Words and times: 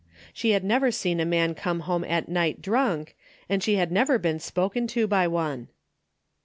She 0.33 0.49
had 0.49 0.63
never 0.63 0.89
seen 0.89 1.19
a 1.19 1.25
man 1.25 1.53
come 1.53 1.81
home 1.81 2.03
at 2.05 2.27
night 2.27 2.59
drunk, 2.59 3.15
and 3.47 3.61
she 3.61 3.75
had 3.75 3.91
never 3.91 4.17
been 4.17 4.39
spoken 4.39 4.87
to 4.87 5.05
by 5.05 5.27
one. 5.27 5.67